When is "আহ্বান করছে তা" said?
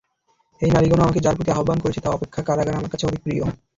1.51-2.09